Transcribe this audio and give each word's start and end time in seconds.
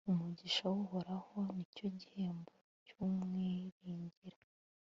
umugisha 0.11 0.63
w'uhoraho, 0.73 1.37
ni 1.55 1.65
cyo 1.75 1.87
gihembo 1.99 2.51
cy'umwiringira 2.85 4.39